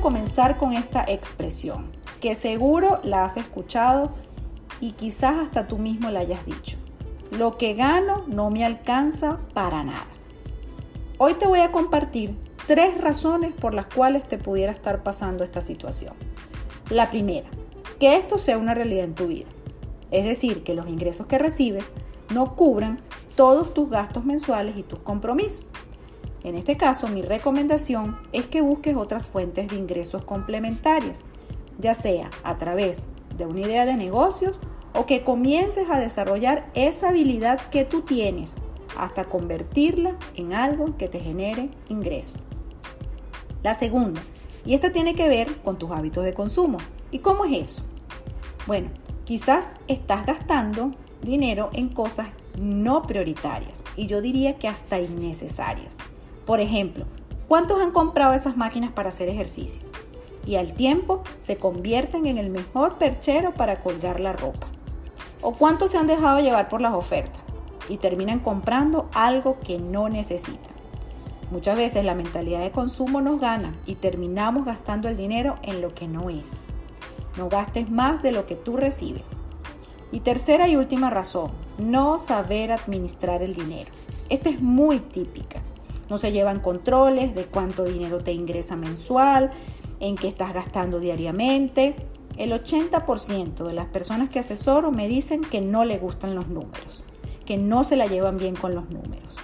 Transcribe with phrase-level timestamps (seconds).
[0.00, 4.10] comenzar con esta expresión, que seguro la has escuchado
[4.80, 6.78] y quizás hasta tú mismo la hayas dicho.
[7.30, 10.06] Lo que gano no me alcanza para nada.
[11.18, 12.36] Hoy te voy a compartir
[12.66, 16.14] tres razones por las cuales te pudiera estar pasando esta situación.
[16.88, 17.48] La primera,
[17.98, 19.48] que esto sea una realidad en tu vida.
[20.10, 21.84] Es decir, que los ingresos que recibes
[22.32, 23.00] no cubran
[23.36, 25.66] todos tus gastos mensuales y tus compromisos.
[26.42, 31.18] En este caso, mi recomendación es que busques otras fuentes de ingresos complementarias,
[31.78, 33.00] ya sea a través
[33.36, 34.58] de una idea de negocios
[34.94, 38.54] o que comiences a desarrollar esa habilidad que tú tienes
[38.98, 42.36] hasta convertirla en algo que te genere ingresos.
[43.62, 44.22] La segunda,
[44.64, 46.78] y esta tiene que ver con tus hábitos de consumo.
[47.10, 47.82] ¿Y cómo es eso?
[48.66, 48.88] Bueno,
[49.24, 52.28] quizás estás gastando dinero en cosas
[52.58, 55.94] no prioritarias y yo diría que hasta innecesarias.
[56.50, 57.04] Por ejemplo,
[57.46, 59.82] ¿cuántos han comprado esas máquinas para hacer ejercicio?
[60.44, 64.66] Y al tiempo se convierten en el mejor perchero para colgar la ropa.
[65.42, 67.40] ¿O cuántos se han dejado llevar por las ofertas
[67.88, 70.72] y terminan comprando algo que no necesitan?
[71.52, 75.94] Muchas veces la mentalidad de consumo nos gana y terminamos gastando el dinero en lo
[75.94, 76.64] que no es.
[77.36, 79.22] No gastes más de lo que tú recibes.
[80.10, 83.92] Y tercera y última razón, no saber administrar el dinero.
[84.28, 85.62] Esta es muy típica.
[86.10, 89.52] No se llevan controles de cuánto dinero te ingresa mensual,
[90.00, 91.94] en qué estás gastando diariamente.
[92.36, 97.04] El 80% de las personas que asesoro me dicen que no le gustan los números,
[97.46, 99.36] que no se la llevan bien con los números.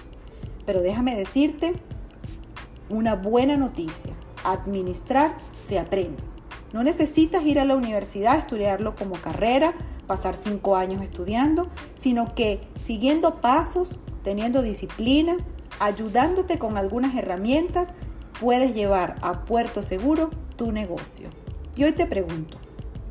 [0.67, 1.75] Pero déjame decirte
[2.89, 4.13] una buena noticia.
[4.45, 6.23] Administrar se aprende.
[6.73, 9.75] No necesitas ir a la universidad estudiarlo como carrera,
[10.07, 15.37] pasar cinco años estudiando, sino que siguiendo pasos, teniendo disciplina,
[15.81, 17.89] ayudándote con algunas herramientas,
[18.41, 21.29] puedes llevar a puerto seguro tu negocio.
[21.77, 22.59] Y hoy te pregunto,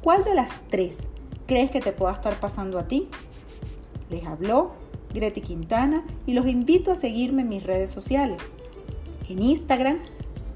[0.02, 0.98] ¿cuál de las tres
[1.46, 3.10] crees que te pueda estar pasando a ti?
[4.10, 4.74] Les habló
[5.14, 8.42] Greti Quintana y los invito a seguirme en mis redes sociales.
[9.30, 10.00] En Instagram